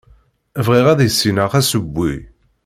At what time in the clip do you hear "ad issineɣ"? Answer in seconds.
0.89-1.51